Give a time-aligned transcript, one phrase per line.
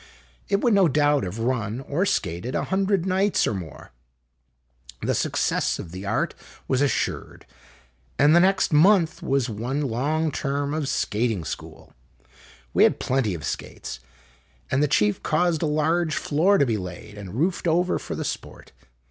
[0.49, 3.91] It would no doubt have run (or skated) a hundred nights or more.
[5.03, 6.33] The success of the art
[6.67, 7.45] was assured,
[8.17, 11.93] and the next month was one long term of skating school.
[12.73, 13.99] We had plenty of skates,
[14.71, 18.25] and the chief caused a large floor to be laid and roofed over for the
[18.25, 18.71] sport.